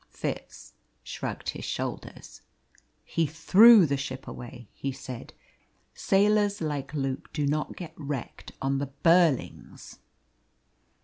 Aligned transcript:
Fitz 0.09 0.73
shrugged 1.03 1.49
his 1.49 1.63
shoulders. 1.63 2.41
"He 3.03 3.27
threw 3.27 3.85
the 3.85 3.97
ship 3.97 4.27
away," 4.27 4.67
he 4.73 4.91
said. 4.91 5.33
"Sailors 5.93 6.59
like 6.59 6.95
Luke 6.95 7.31
do 7.33 7.45
not 7.45 7.75
get 7.75 7.93
wrecked 7.95 8.51
on 8.63 8.79
the 8.79 8.87
Burlings." 9.03 9.99